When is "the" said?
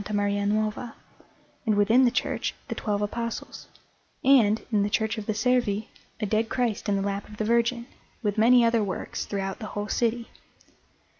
2.05-2.09, 2.69-2.73, 4.81-4.89, 5.27-5.33, 6.95-7.03, 7.37-7.45, 9.59-9.67